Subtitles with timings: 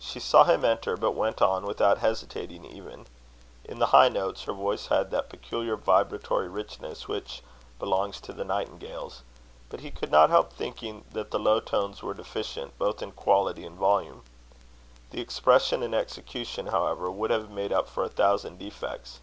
[0.00, 3.06] She saw him enter, but went on without hesitating even.
[3.64, 7.42] In the high notes, her voice had that peculiar vibratory richness which
[7.78, 9.22] belongs to the nightingale's;
[9.68, 13.64] but he could not help thinking that the low tones were deficient both in quality
[13.64, 14.24] and volume.
[15.10, 19.20] The expression and execution, however, would have made up for a thousand defects.